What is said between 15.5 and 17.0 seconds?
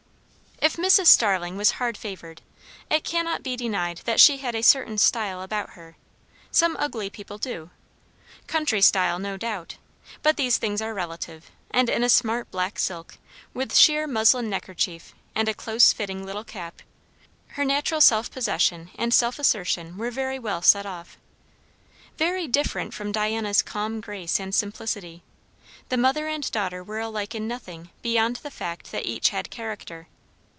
close fitting little cap,